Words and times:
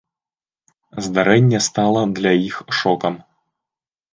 Здарэнне 1.07 1.59
стала 1.67 2.01
для 2.17 2.33
іх 2.49 2.55
шокам. 2.79 3.21